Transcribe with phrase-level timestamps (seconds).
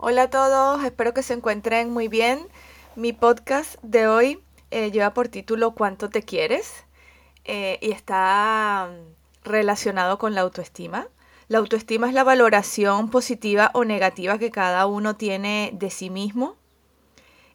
[0.00, 2.46] Hola a todos, espero que se encuentren muy bien.
[2.94, 4.40] Mi podcast de hoy
[4.70, 6.84] eh, lleva por título ¿Cuánto te quieres?
[7.44, 11.08] Eh, y está mm, relacionado con la autoestima.
[11.48, 16.54] La autoestima es la valoración positiva o negativa que cada uno tiene de sí mismo.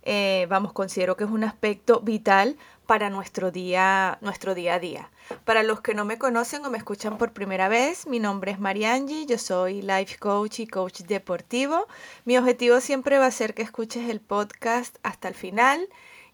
[0.06, 5.10] Eh, vamos, considero que es un aspecto vital para nuestro día, nuestro día a día.
[5.46, 8.60] Para los que no me conocen o me escuchan por primera vez, mi nombre es
[8.60, 11.88] Mariangi, yo soy life coach y coach deportivo.
[12.25, 15.88] Mi objetivo siempre va a ser que escuches el podcast hasta el final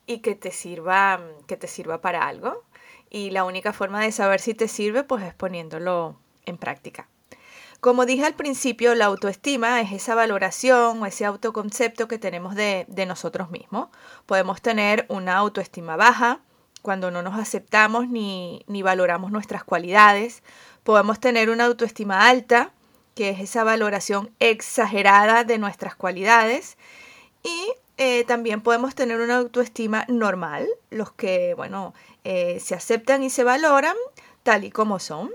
[0.08, 2.64] y que te sirva, que te sirva para algo.
[3.12, 7.08] Y la única forma de saber si te sirve pues es poniéndolo en práctica.
[7.80, 12.86] Como dije al principio, la autoestima es esa valoración o ese autoconcepto que tenemos de,
[13.08, 13.88] nosotros mismos.
[14.26, 16.42] Podemos tener una autoestima baja,
[16.82, 20.44] cuando no nos aceptamos ni, valoramos nuestras cualidades.
[20.84, 22.74] Podemos tener una autoestima alta,
[23.16, 26.78] que es esa valoración exagerada de nuestras cualidades.
[27.44, 31.94] Y eh, también podemos tener una autoestima normal, los que, bueno,
[32.26, 33.96] eh, se aceptan y se valoran
[34.44, 35.32] tal y como son.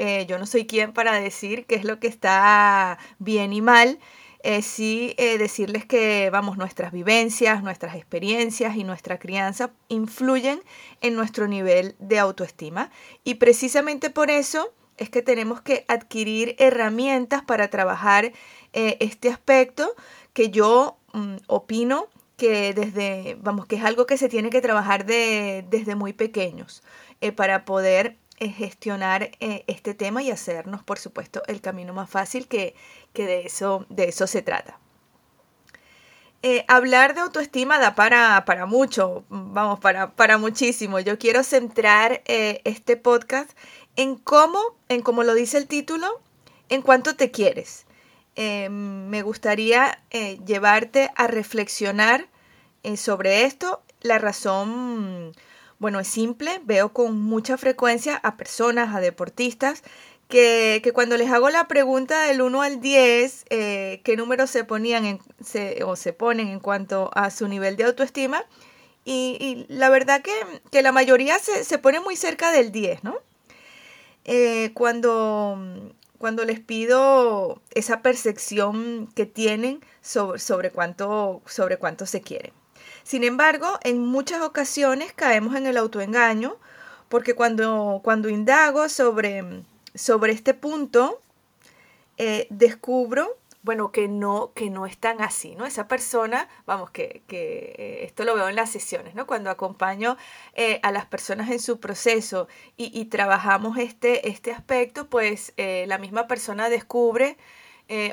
[0.00, 3.98] Eh, yo no soy quien para decir qué es lo que está bien y mal,
[4.42, 10.62] eh, sí eh, decirles que, vamos, nuestras vivencias, nuestras experiencias y nuestra crianza influyen
[11.02, 12.90] en nuestro nivel de autoestima.
[13.22, 18.32] Y precisamente por eso es que tenemos que adquirir herramientas para trabajar
[18.72, 19.94] eh, este aspecto
[20.32, 22.06] que yo mm, opino
[22.38, 26.82] que desde, vamos, que es algo que se tiene que trabajar de, desde muy pequeños
[27.36, 32.74] para poder gestionar este tema y hacernos, por supuesto, el camino más fácil que,
[33.12, 34.78] que de eso, de eso se trata.
[36.42, 40.98] Eh, hablar de autoestima da para, para mucho, vamos, para, para, muchísimo.
[40.98, 43.50] Yo quiero centrar eh, este podcast
[43.96, 46.22] en cómo, en como lo dice el título,
[46.70, 47.84] en cuánto te quieres.
[48.36, 50.02] Eh, me gustaría
[50.46, 52.26] llevarte a reflexionar
[52.96, 53.82] sobre esto.
[54.00, 55.32] La razón,
[55.80, 56.60] bueno, es simple.
[56.64, 59.82] Veo con mucha frecuencia a personas, a deportistas,
[60.28, 65.04] que, cuando les hago la pregunta del 1 al 10, eh, qué números se ponían
[65.04, 65.20] en,
[65.84, 68.44] o se ponen en cuanto a su nivel de autoestima,
[69.04, 73.16] y, la verdad que, la mayoría se, pone muy cerca del 10, ¿no?
[74.24, 75.58] Eh, cuando,
[76.18, 82.52] cuando les pido esa percepción que tienen sobre, sobre, cuánto, sobre cuánto se quieren.
[83.02, 86.56] Sin embargo, en muchas ocasiones caemos en el autoengaño,
[87.08, 91.20] porque cuando, cuando indago sobre sobre este punto
[92.16, 95.66] eh, descubro, bueno, que no, que no es tan así, ¿no?
[95.66, 99.26] Esa persona, vamos, que, que eh, esto lo veo en las sesiones, ¿no?
[99.26, 100.16] Cuando acompaño
[100.54, 106.26] eh, a las personas en su proceso y, trabajamos este, este aspecto, pues la misma
[106.26, 107.36] persona descubre,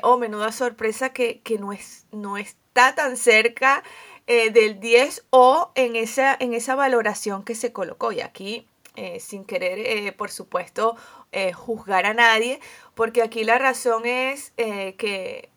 [0.02, 3.82] oh, menuda sorpresa, que, que no, es, no está tan cerca
[4.28, 8.12] del 10 o en esa, en esa valoración que se colocó.
[8.12, 8.66] Y aquí
[9.00, 10.96] eh, sin querer, eh, por supuesto,
[11.30, 12.58] eh, juzgar a nadie,
[12.96, 15.50] porque aquí la razón es que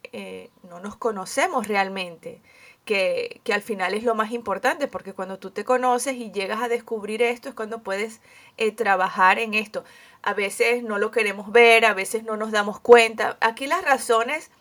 [0.70, 2.40] no nos conocemos realmente.
[2.86, 6.62] Que, que, al final es lo más importante, porque cuando tú te conoces y llegas
[6.62, 8.22] a descubrir esto es cuando puedes
[8.76, 9.84] trabajar en esto.
[10.22, 13.38] A veces no lo queremos ver, a veces no nos damos cuenta.
[13.42, 14.52] Aquí las razones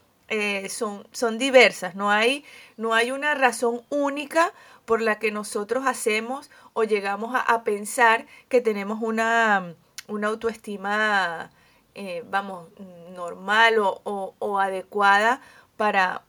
[0.68, 2.44] son, son diversas, no hay,
[2.76, 4.52] no hay una razón única
[4.90, 9.76] por la que nosotros hacemos o llegamos a, pensar que tenemos una,
[10.08, 11.52] una autoestima,
[11.94, 12.66] eh, vamos,
[13.14, 15.40] normal o, adecuada
[15.76, 16.22] para,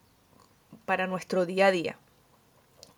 [0.85, 1.97] para nuestro día a día.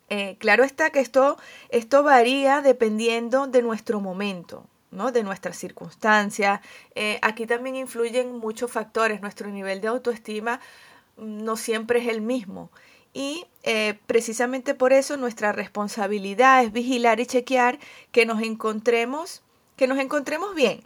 [0.10, 1.38] Eh, claro está que esto,
[1.70, 5.14] esto varía dependiendo de nuestro momento, ¿no?
[5.14, 6.60] de nuestras circunstancias.
[6.94, 9.22] Eh, aquí también influyen muchos factores.
[9.22, 10.60] Nuestro nivel de autoestima
[11.18, 12.72] no siempre es el mismo.
[13.14, 17.80] Y eh, precisamente por eso nuestra responsabilidad es vigilar y chequear
[18.12, 19.44] que nos encontremos,
[19.76, 20.84] que nos encontremos bien.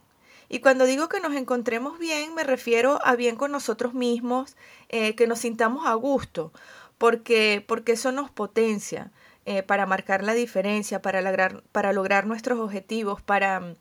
[0.50, 4.56] Y cuando digo que nos encontremos bien, me refiero a bien con nosotros mismos,
[4.90, 6.54] eh, que nos sintamos a gusto,
[6.98, 9.12] porque, porque eso nos potencia
[9.46, 13.76] eh, para marcar la diferencia, para lograr, nuestros objetivos, para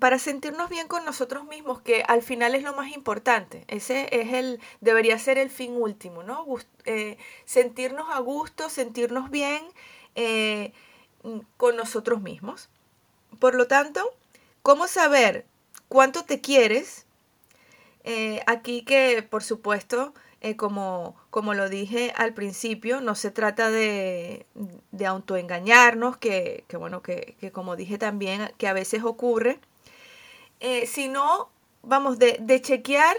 [0.00, 3.64] para sentirnos bien con nosotros mismos, que al final es lo más importante.
[3.68, 6.44] Ese es el, debería ser el fin último, ¿no?
[6.84, 9.62] Eh, sentirnos a gusto, sentirnos bien
[10.16, 10.72] eh,
[11.22, 12.68] mm, con nosotros mismos.
[13.38, 14.02] Por lo tanto,
[14.62, 15.46] ¿cómo saber
[15.88, 17.06] cuánto te quieres?
[18.02, 20.12] Eh, aquí que, por supuesto,
[20.56, 24.46] como, como lo dije al principio, no se trata de,
[24.92, 29.60] de autoengañarnos, que, que bueno, que, que, como dije también, que a veces ocurre,
[30.60, 31.50] eh, sino,
[31.82, 33.16] vamos, de, chequear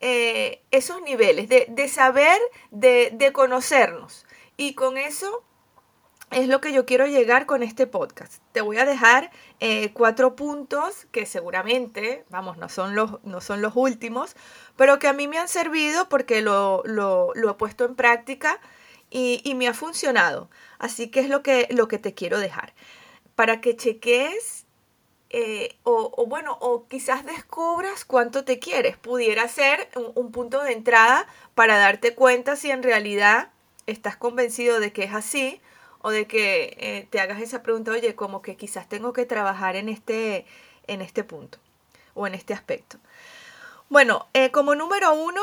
[0.00, 2.40] esos niveles, de, saber,
[2.70, 4.26] de, conocernos.
[4.56, 5.44] Y con eso
[6.32, 8.42] es lo que yo quiero llegar con este podcast.
[8.52, 9.30] Te voy a dejar
[9.60, 14.34] eh, cuatro puntos que seguramente, vamos, no son, los, no son los últimos,
[14.76, 18.60] pero que a mí me han servido porque lo, lo, he puesto en práctica
[19.10, 20.48] y, me ha funcionado.
[20.78, 22.72] Así que es lo que, lo que te quiero dejar.
[23.34, 24.61] Para que cheques
[25.34, 28.98] eh, o, bueno, o quizás descubras cuánto te quieres.
[28.98, 33.48] Pudiera ser un punto de entrada para darte cuenta si en realidad
[33.86, 35.60] estás convencido de que es así
[36.02, 39.74] o de que eh, te hagas esa pregunta, oye, como que quizás tengo que trabajar
[39.74, 40.44] en este,
[40.86, 41.58] en este punto
[42.12, 42.98] o en este aspecto.
[43.88, 45.40] Bueno, eh, como número uno,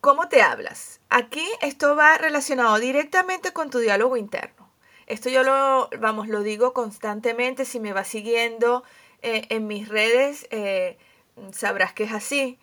[0.00, 1.00] ¿cómo te hablas?
[1.10, 4.65] Aquí esto va relacionado directamente con tu diálogo interno.
[5.06, 7.64] Esto yo lo, vamos, lo digo constantemente.
[7.64, 8.82] Si me vas siguiendo
[9.22, 10.46] en mis redes,
[11.52, 12.58] sabrás que es así.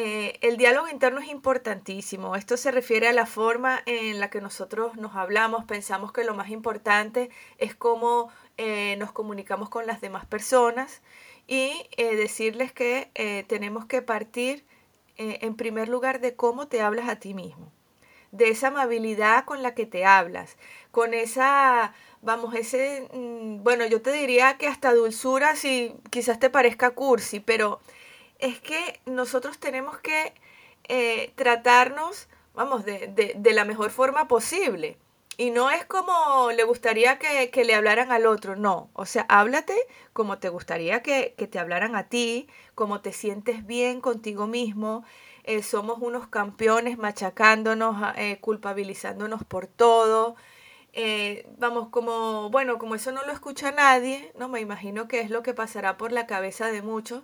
[0.00, 2.36] Eh, el diálogo interno es importantísimo.
[2.36, 5.64] Esto se refiere a la forma en la que nosotros nos hablamos.
[5.64, 11.02] Pensamos que lo más importante es cómo eh, nos comunicamos con las demás personas
[11.48, 13.10] y eh, decirles que
[13.48, 14.64] tenemos que partir
[15.16, 17.72] en primer lugar de cómo te hablas a ti mismo,
[18.32, 20.56] de esa amabilidad con la que te hablas,
[20.90, 26.50] con esa, vamos, ese, mm, bueno, yo te diría que hasta dulzura si quizás te
[26.50, 27.80] parezca cursi, pero
[28.38, 30.32] es que nosotros tenemos que
[30.88, 34.96] eh, tratarnos, vamos, de, la mejor forma posible.
[35.36, 38.90] Y no es como le gustaría que, le hablaran al otro, no.
[38.94, 39.74] O sea, háblate
[40.12, 45.04] como te gustaría que, te hablaran a ti, como te sientes bien contigo mismo.
[45.48, 50.36] Eh, somos unos campeones machacándonos, eh, culpabilizándonos por todo.
[51.58, 55.42] vamos, como, bueno, como eso no lo escucha nadie, no me imagino que es lo
[55.42, 57.22] que pasará por la cabeza de muchos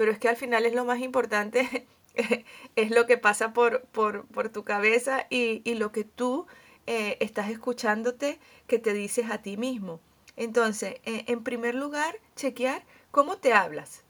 [0.00, 1.86] pero es que al final es lo más importante,
[2.74, 6.46] es lo que pasa por, por, tu cabeza y, lo que tú
[6.86, 10.00] eh, estás escuchándote que te dices a ti mismo.
[10.36, 14.02] Entonces, eh, en primer lugar, chequear cómo te hablas.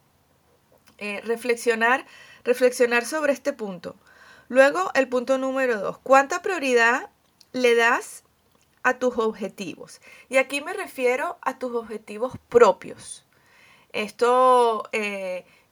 [0.99, 2.07] Eh, reflexionar,
[2.45, 3.97] reflexionar sobre este punto.
[4.49, 7.11] Luego, el punto número dos, ¿cuánta prioridad
[7.53, 8.25] le das
[8.83, 10.01] a tus objetivos?
[10.29, 13.25] Y aquí me refiero a tus objetivos propios.
[13.93, 14.89] Esto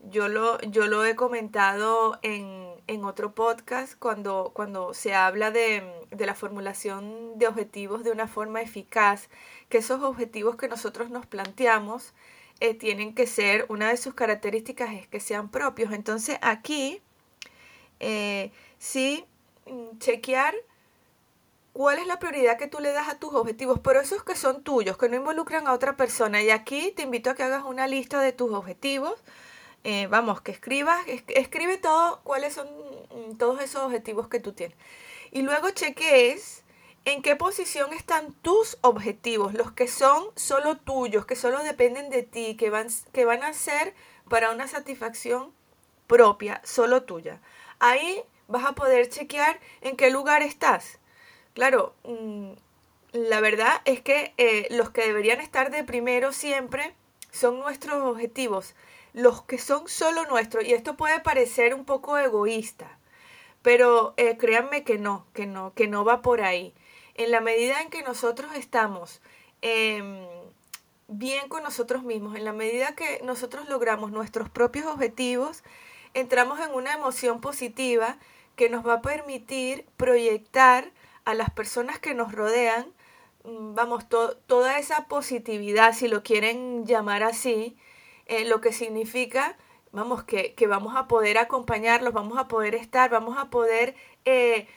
[0.01, 2.59] yo lo, yo lo he comentado en,
[3.05, 5.83] otro podcast cuando, cuando se habla de,
[6.19, 9.29] la formulación de objetivos de una forma eficaz,
[9.69, 12.13] que esos objetivos que nosotros nos planteamos
[12.61, 15.93] eh, tienen que ser, una de sus características es que sean propios.
[15.93, 17.01] Entonces aquí
[18.01, 19.25] eh, sí
[19.67, 20.55] mm, chequear
[21.73, 24.63] cuál es la prioridad que tú le das a tus objetivos, pero esos que son
[24.65, 26.43] tuyos, que no involucran a otra persona.
[26.43, 29.23] Y aquí te invito a que hagas una lista de tus objetivos
[29.85, 34.77] eh, vamos, que escribas, escribe todo, cuáles son mm, todos esos objetivos que tú tienes.
[35.31, 36.65] Y luego cheques
[37.13, 42.23] en qué posición están tus objetivos, los que son solo tuyos, que solo dependen de
[42.23, 43.95] ti, que van, que van a ser
[44.29, 45.53] para una satisfacción
[46.07, 47.41] propia, solo tuya.
[47.79, 50.99] Ahí vas a poder chequear en qué lugar estás.
[51.55, 52.53] Claro, mm,
[53.13, 56.95] la verdad es que eh, los que deberían estar de primero siempre
[57.31, 58.75] son nuestros objetivos
[59.13, 62.99] los que son solo nuestros, y esto puede parecer un poco egoísta,
[63.63, 66.75] pero eh, créanme que no, que no, que no va por ahí.
[67.19, 69.21] En la medida en que nosotros estamos
[69.61, 70.25] em,
[71.09, 75.65] bien con nosotros mismos, en la medida que nosotros logramos nuestros propios objetivos,
[76.15, 78.19] entramos en una emoción positiva
[78.55, 80.93] que nos va a permitir proyectar
[81.25, 82.87] a las personas que nos rodean,
[83.43, 87.77] mm, vamos, toda esa positividad, si lo quieren llamar así,
[88.27, 89.57] eh, lo que significa,
[89.91, 94.69] vamos, que, vamos a poder acompañarlos, vamos a poder estar, vamos a poder, eh,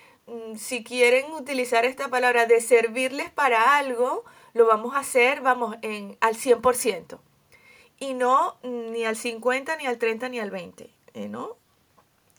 [0.58, 4.24] si quieren utilizar esta palabra, de servirles para algo,
[4.54, 7.20] lo vamos a hacer, vamos, en, al 100%.
[8.00, 11.58] Y no ni al 50, ni al 30, ni al 20, eh, ¿no?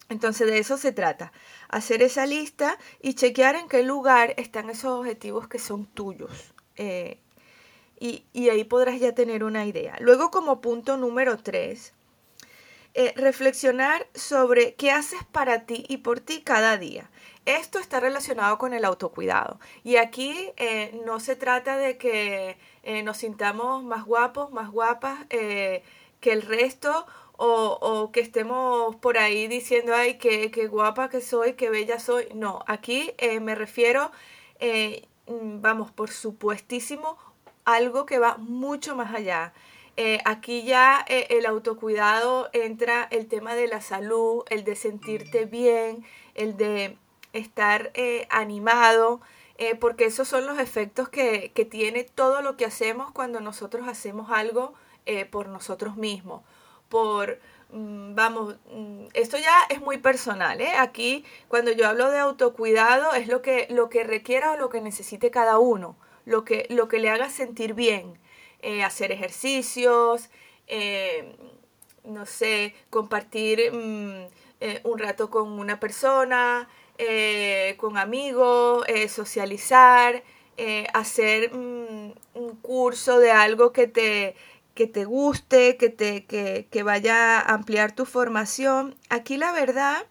[0.08, 1.32] Entonces de eso se trata,
[1.68, 6.52] hacer esa lista y chequear en qué lugar están esos objetivos que son tuyos
[8.02, 9.96] y, ahí podrás ya tener una idea.
[10.00, 11.92] Luego como punto número tres,
[12.94, 17.10] eh, reflexionar sobre qué haces para ti y por ti cada día.
[17.46, 19.58] Esto está relacionado con el autocuidado.
[19.82, 25.26] Y aquí eh, no se trata de que eh, nos sintamos más guapos, más guapas
[25.28, 25.82] que
[26.32, 27.06] el resto
[27.38, 32.28] o, que estemos por ahí diciendo, ay, qué, qué, guapa que soy, qué bella soy.
[32.34, 34.12] No, aquí me refiero,
[35.26, 37.16] vamos, por supuestísimo,
[37.64, 39.54] algo que va mucho más allá.
[40.24, 46.56] Aquí ya el autocuidado entra el tema de la salud, el de sentirte bien, el
[46.56, 46.96] de
[47.32, 47.92] estar
[48.30, 49.20] animado,
[49.80, 54.30] porque esos son los efectos que, que, tiene todo lo que hacemos cuando nosotros hacemos
[54.30, 54.74] algo
[55.30, 56.42] por nosotros mismos,
[56.88, 57.38] por
[57.72, 60.72] Mm, vamos, mm, esto ya es muy personal, ¿eh?
[60.78, 64.82] Aquí cuando yo hablo de autocuidado es lo que, lo que requiera o lo que
[64.82, 65.96] necesite cada uno,
[66.26, 68.18] lo que, lo que le haga sentir bien,
[68.62, 70.30] eh, hacer ejercicios,
[70.66, 71.36] eh,
[72.04, 74.26] no sé, compartir mm,
[74.84, 76.68] un rato con una persona,
[77.78, 80.22] con amigos, socializar,
[80.94, 82.14] hacer un
[82.62, 84.36] curso de algo que te
[84.74, 88.96] que te guste, que, te, que, que vaya a ampliar tu formación.
[89.10, 90.06] Aquí la verdad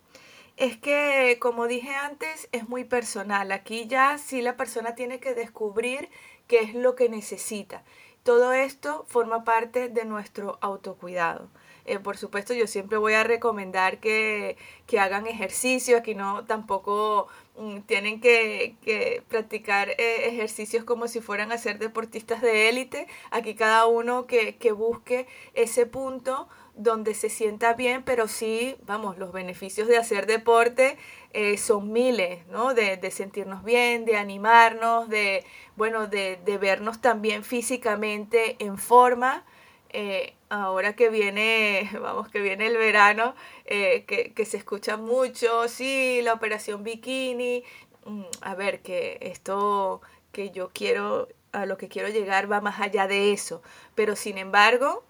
[0.57, 3.51] es que, como dije antes, es muy personal.
[3.51, 6.09] Aquí ya sí la persona tiene que descubrir
[6.47, 7.83] qué es lo que necesita.
[8.23, 11.49] Todo esto forma parte de nuestro autocuidado.
[11.85, 15.97] Eh, por supuesto, yo siempre voy a recomendar que, que hagan ejercicio.
[15.97, 21.79] Aquí no tampoco mm, tienen que, que practicar eh, ejercicios como si fueran a ser
[21.79, 23.07] deportistas de élite.
[23.31, 29.17] Aquí cada uno que, que busque ese punto donde se sienta bien, pero sí, vamos,
[29.17, 30.97] los beneficios de hacer deporte
[31.33, 32.73] eh, son miles, ¿no?
[32.73, 39.45] De, sentirnos bien, de animarnos, de, bueno, de, de vernos también físicamente en forma.
[39.93, 43.35] Eh, ahora que viene, vamos, que viene el verano,
[43.65, 47.63] eh, que, que, se escucha mucho, sí, la operación bikini,
[48.05, 50.01] mm, a ver, que esto
[50.31, 53.61] que yo quiero, a lo que quiero llegar va más allá de eso,
[53.95, 55.03] pero sin embargo,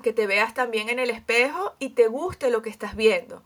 [0.00, 3.42] que te veas también en el espejo y te guste lo que estás viendo,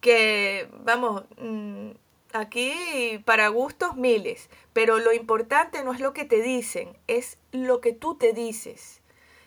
[0.00, 1.90] que, vamos, mm,
[2.32, 7.80] aquí para gustos miles, pero lo importante no es lo que te dicen, es lo
[7.80, 9.00] que tú te dices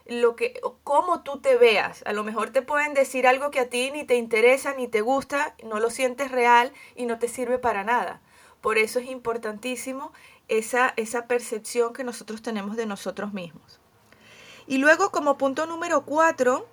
[0.10, 2.04] lo que, cómo tú te veas.
[2.06, 5.02] A lo mejor te pueden decir algo que a ti ni te interesa, ni te
[5.02, 8.22] gusta, no lo sientes real y no te sirve para nada.
[8.62, 10.12] Por eso es importantísimo
[10.48, 13.80] esa, esa percepción que nosotros tenemos de nosotros mismos.
[14.70, 16.68] Y luego como punto número cuatro,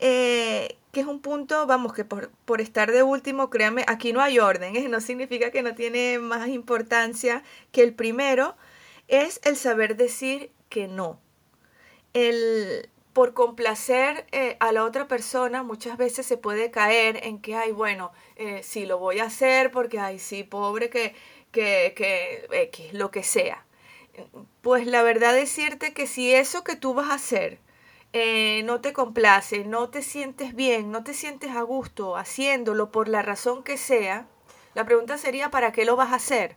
[0.00, 4.20] eh, que es un punto, vamos, que por, por, estar de último, créanme, aquí no
[4.20, 4.88] hay orden, ¿eh?
[4.88, 8.56] no significa que no tiene más importancia que el primero,
[9.06, 11.20] es el saber decir que no
[12.12, 17.54] el por complacer eh, a la otra persona muchas veces se puede caer en que,
[17.54, 18.10] ay, bueno,
[18.62, 21.14] sí, lo voy a hacer porque, ay, sí, pobre que,
[21.52, 23.65] que, que, X, lo que sea.
[24.62, 27.58] Pues la verdad decirte que si eso que tú vas a hacer
[28.12, 33.08] eh, no te complace, no te sientes bien, no te sientes a gusto haciéndolo por
[33.08, 34.26] la razón que sea,
[34.74, 36.56] la pregunta sería, ¿para qué lo vas a hacer?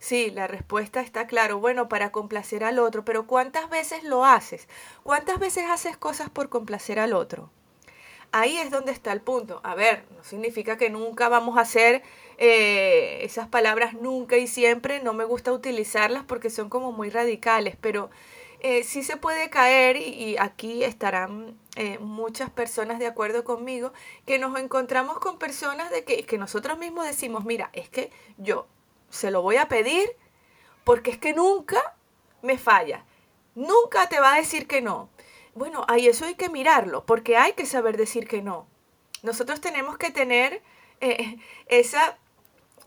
[0.00, 4.66] Sí, la respuesta está claro, bueno, para complacer al otro, pero ¿cuántas veces lo haces?
[5.02, 7.50] ¿Cuántas veces haces cosas por complacer al otro?
[8.32, 9.60] Ahí es donde está el punto.
[9.64, 12.02] A ver, no significa que nunca vamos a hacer
[12.42, 17.76] eh, esas palabras nunca y siempre, no me gusta utilizarlas porque son como muy radicales,
[17.78, 18.08] pero
[18.60, 23.92] eh, sí se puede caer y, aquí estarán eh, muchas personas de acuerdo conmigo,
[24.24, 28.66] que nos encontramos con personas de que, que nosotros mismos decimos, mira, es que yo
[29.10, 30.08] se lo voy a pedir
[30.84, 31.94] porque es que nunca
[32.40, 33.04] me falla.
[33.54, 35.10] Nunca te va a decir que no.
[35.54, 38.66] Bueno, ahí eso hay que mirarlo, porque hay que saber decir que no.
[39.22, 40.62] Nosotros tenemos que tener
[41.66, 42.18] esa,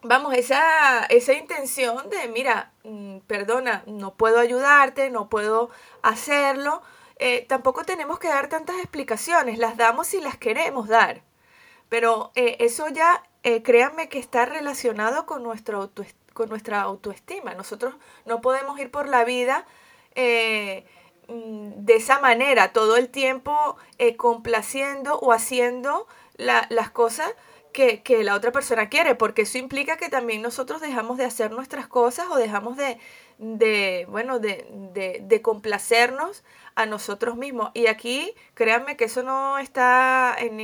[0.03, 5.69] vamos, esa, esa intención de, mira, mm, perdona, no puedo ayudarte, no puedo
[6.01, 6.81] hacerlo.
[7.17, 11.21] Eh, tampoco tenemos que dar tantas explicaciones, las damos si las queremos dar.
[11.89, 15.91] Pero eh, eso ya eh, créanme que está relacionado con, nuestro
[16.33, 17.53] con nuestra autoestima.
[17.53, 17.95] Nosotros
[18.25, 19.65] no podemos ir por la vida
[20.15, 23.77] mm, de esa manera, todo el tiempo
[24.17, 26.07] complaciendo o haciendo
[26.37, 27.31] las cosas
[27.73, 31.87] que, la otra persona quiere, porque eso implica que también nosotros dejamos de hacer nuestras
[31.87, 32.97] cosas o dejamos de,
[33.39, 34.65] de bueno, de,
[35.21, 36.43] de, complacernos
[36.75, 37.71] a nosotros mismos.
[37.73, 40.55] Y aquí, créanme que eso no está en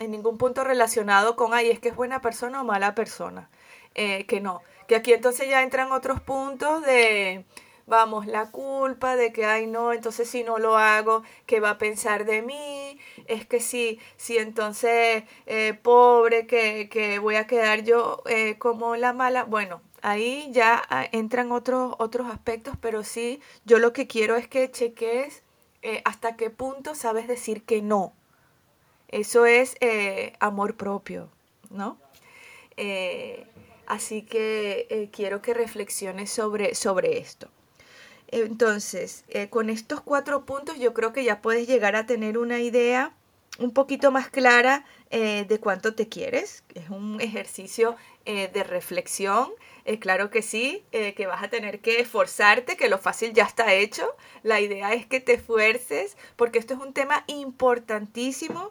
[0.00, 3.50] ningún punto relacionado con, ay, es que es buena persona o mala persona.
[3.94, 4.62] Eh, que no.
[4.86, 7.44] Que aquí entonces ya entran otros puntos de,
[7.90, 11.78] vamos, la culpa de que, ay, no, entonces si no lo hago, ¿qué va a
[11.78, 12.98] pensar de mí?
[13.26, 18.96] Es que sí, sí, entonces, eh, pobre, que, que, voy a quedar yo eh, como
[18.96, 19.44] la mala.
[19.44, 24.46] Bueno, ahí ya ah, entran otros, otros aspectos, pero sí, yo lo que quiero es
[24.48, 25.42] que cheques
[25.82, 28.14] eh, hasta qué punto sabes decir que no.
[29.08, 29.76] Eso es
[30.38, 31.28] amor propio,
[31.70, 31.98] ¿no?
[33.86, 37.50] Así que quiero que reflexiones sobre, sobre esto.
[38.32, 42.60] Entonces, eh, con estos cuatro puntos yo creo que ya puedes llegar a tener una
[42.60, 43.12] idea
[43.58, 46.62] un poquito más clara eh, de cuánto te quieres.
[46.74, 49.50] Es un ejercicio eh, de reflexión.
[49.98, 54.14] claro que sí, que vas a tener que esforzarte, que lo fácil ya está hecho.
[54.44, 58.70] La idea es que te esfuerces, porque esto es un tema importantísimo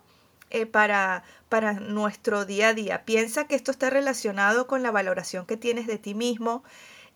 [0.72, 3.04] para, para nuestro día a día.
[3.04, 6.64] Piensa que esto está relacionado con la valoración que tienes de ti mismo,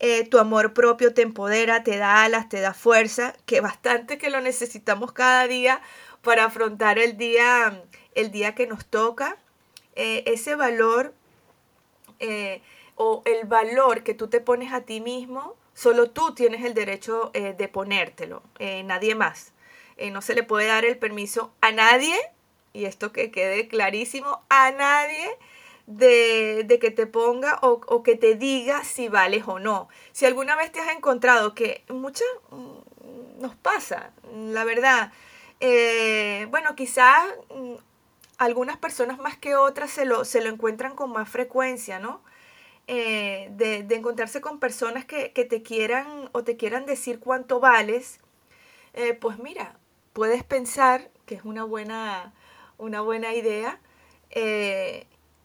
[0.05, 4.29] eh, tu amor propio te empodera, te da alas, te da fuerza, que bastante que
[4.29, 5.81] lo necesitamos cada día
[6.21, 7.81] para afrontar el día,
[8.13, 9.37] el día que nos toca.
[9.95, 11.13] Eh, ese valor
[12.19, 12.61] eh,
[12.95, 17.31] o el valor que tú te pones a ti mismo, solo tú tienes el derecho
[17.33, 18.43] de ponértelo,
[18.83, 19.53] nadie más.
[20.11, 22.13] no se le puede dar el permiso a nadie,
[22.73, 25.37] y esto que quede clarísimo, a nadie
[25.85, 29.89] de, que te ponga o, que te diga si vales o no.
[30.11, 35.11] Si alguna vez te has encontrado que muchas mm, nos pasa, la verdad.
[35.59, 37.75] Eh, bueno, quizás mm,
[38.37, 42.21] algunas personas más que otras se lo, se lo encuentran con más frecuencia, ¿no?
[42.87, 48.19] Eh, de, encontrarse con personas que, te quieran o te quieran decir cuánto vales,
[48.93, 49.77] eh, pues mira,
[50.11, 52.33] puedes pensar que es una buena,
[52.77, 53.79] una buena idea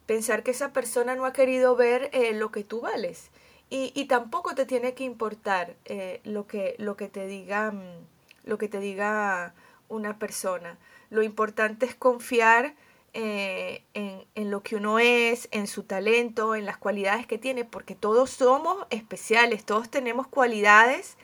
[0.08, 3.30] pensar que esa persona no ha querido ver eh, lo que tú vales.
[3.70, 8.06] Y, tampoco te tiene que importar eh, lo, que, lo, que te diga, mm,
[8.44, 9.52] lo que te diga
[9.90, 10.78] una persona.
[11.10, 12.74] Lo importante es confiar
[13.12, 17.94] eh, en, lo que uno es, en su talento, en las cualidades que tiene, porque
[17.94, 21.18] todos somos especiales, todos tenemos cualidades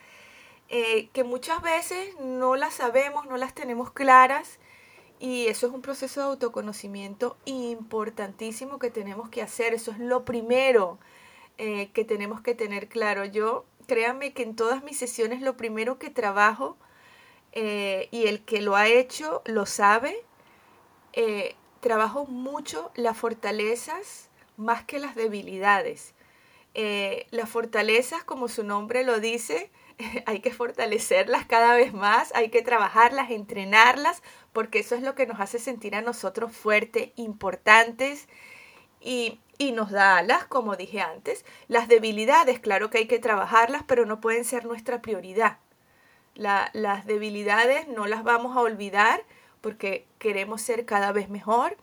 [0.67, 4.59] que muchas veces no las sabemos, no las tenemos claras
[5.19, 9.73] y eso es un proceso de autoconocimiento importantísimo que tenemos que hacer.
[9.73, 10.99] Eso es lo primero
[11.57, 13.23] eh, que tenemos que tener claro.
[13.25, 16.77] Yo, créanme que en todas mis sesiones lo primero que trabajo,
[17.53, 20.17] eh, y el que lo ha hecho lo sabe,
[21.13, 26.13] eh, trabajo mucho las fortalezas más que las debilidades.
[27.31, 29.71] las fortalezas, como su nombre lo dice,
[30.25, 34.21] hay que fortalecerlas cada vez más, hay que trabajarlas, entrenarlas,
[34.55, 38.29] porque eso es lo que nos hace sentir a nosotros fuertes, importantes
[39.01, 39.41] y,
[39.73, 41.43] nos da alas, como dije antes.
[41.67, 45.57] Las debilidades, claro que hay que trabajarlas, pero no pueden ser nuestra prioridad.
[46.35, 49.23] las debilidades no las vamos a olvidar
[49.59, 51.75] porque queremos ser cada vez mejor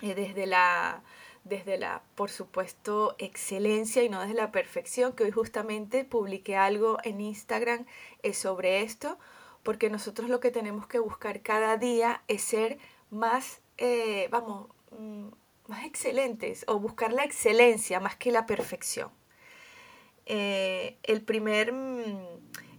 [0.00, 1.02] eh, desde la
[1.44, 6.96] desde la, por supuesto, excelencia y no desde la perfección, que hoy justamente publiqué algo
[7.04, 7.84] en Instagram
[8.22, 9.18] eh, sobre esto,
[9.64, 12.78] porque nosotros lo que tenemos que buscar cada día es ser
[13.10, 15.28] más, eh, vamos, mm,
[15.68, 19.10] más excelentes o buscar la excelencia más que la perfección.
[20.26, 22.26] Eh, el, primer, mm,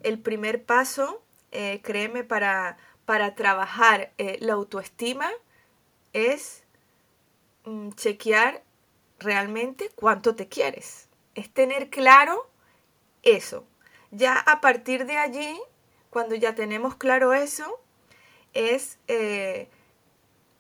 [0.04, 1.22] el primer paso,
[1.84, 5.30] créeme, para, para trabajar la autoestima
[6.12, 6.66] es
[7.66, 8.64] Mm, chequear
[9.20, 11.10] realmente cuánto te quieres.
[11.34, 12.50] Es tener claro
[13.24, 13.66] eso.
[14.12, 15.60] Ya a partir de allí,
[16.16, 17.78] cuando ya tenemos claro eso,
[18.54, 19.68] es eh,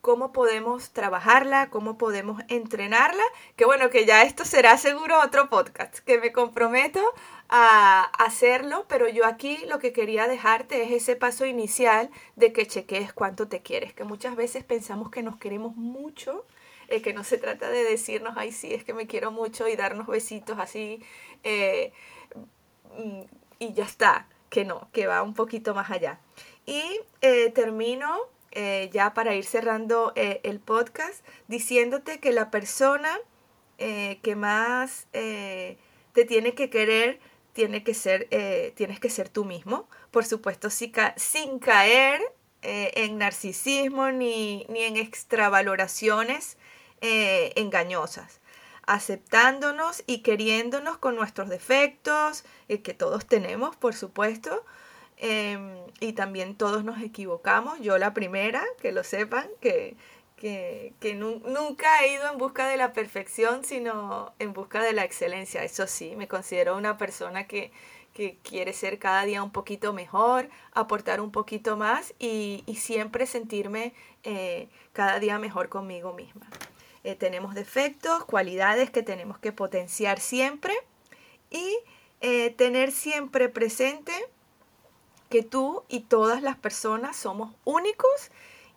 [0.02, 3.24] cómo podemos trabajarla, cómo podemos entrenarla,
[3.56, 7.00] que bueno, que ya esto será seguro otro podcast, que me comprometo
[7.48, 12.68] a hacerlo, pero yo aquí lo que quería dejarte es ese paso inicial de que
[12.68, 16.44] chequees cuánto te quieres, que muchas veces pensamos que nos queremos mucho
[16.90, 19.78] eh, que no se trata de decirnos, ay, sí, es que me quiero mucho y
[19.78, 21.02] darnos besitos así
[21.46, 21.94] eh,
[22.98, 23.22] mm,
[23.60, 26.22] y ya está, que no, que va un poquito más allá.
[26.66, 26.82] Y
[27.20, 28.08] eh, termino
[28.94, 33.20] ya para ir cerrando el podcast diciéndote que la persona
[33.78, 37.20] que más te tiene que querer
[37.52, 38.30] tiene que ser,
[38.76, 42.22] tienes que ser tú mismo, por supuesto, sin caer
[42.62, 46.56] en narcisismo ni, ni en extravaloraciones
[47.08, 48.40] eh, engañosas,
[48.88, 54.64] aceptándonos y queriéndonos con nuestros defectos, eh, que todos tenemos, por supuesto,
[55.18, 59.96] em, y también todos nos equivocamos, yo la primera, que lo sepan, que,
[60.38, 65.64] que, nunca he ido en busca de la perfección, sino en busca de la excelencia.
[65.64, 67.72] Eso sí, me considero una persona que,
[68.44, 73.94] quiere ser cada día un poquito mejor, aportar un poquito más y, siempre sentirme
[74.24, 76.48] eh, cada día mejor conmigo misma.
[77.06, 80.74] Eh, tenemos defectos, cualidades que tenemos que potenciar siempre
[81.52, 81.78] y
[82.20, 84.12] eh, tener siempre presente
[85.30, 88.32] que tú y todas las personas somos únicos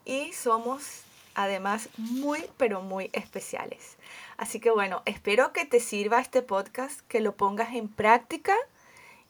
[0.04, 3.96] y somos además muy, pero muy especiales.
[4.36, 8.54] Así que bueno, espero que te sirva este podcast, que lo pongas en práctica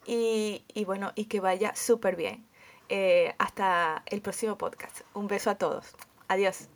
[0.07, 2.45] y, y bueno, y que vaya súper bien.
[2.89, 5.03] Eh, hasta el próximo podcast.
[5.15, 5.95] Un beso a todos.
[6.27, 6.69] Adiós.